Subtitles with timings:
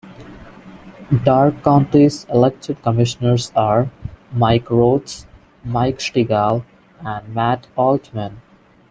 [1.23, 3.87] Darke County's elected commissioners are:
[4.33, 5.27] Mike Rhoades,
[5.63, 6.65] Mike Stegall,
[7.01, 8.37] and Matt Aultman.